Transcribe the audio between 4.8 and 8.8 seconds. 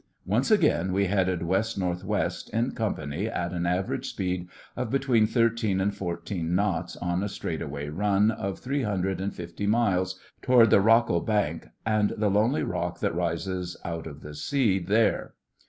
between thirteen and fourteen knots on a straightaway run of